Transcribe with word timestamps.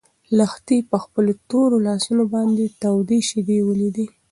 لښتې 0.37 0.77
په 0.91 0.97
خپلو 1.03 1.31
تورو 1.49 1.77
لاسو 1.87 2.13
باندې 2.33 2.65
تودې 2.81 3.19
شيدې 3.29 3.59
ولیدې. 3.67 4.05